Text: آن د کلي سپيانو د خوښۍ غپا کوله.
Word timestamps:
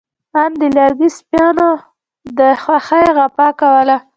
آن 0.41 0.51
د 0.61 0.63
کلي 0.75 1.07
سپيانو 1.17 1.69
د 2.37 2.39
خوښۍ 2.63 3.05
غپا 3.15 3.47
کوله. 3.59 3.97